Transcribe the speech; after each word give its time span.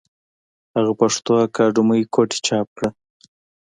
هغه 0.75 0.91
پښتو 1.01 1.31
اکادمي 1.47 2.01
کوټې 2.13 2.39
چاپ 2.47 2.67
کړه 2.77 2.89